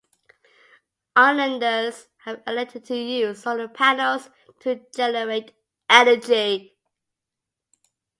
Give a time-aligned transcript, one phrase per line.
[1.15, 4.31] Islanders have elected to use solar panels
[4.61, 5.53] to generate
[5.91, 6.75] energy.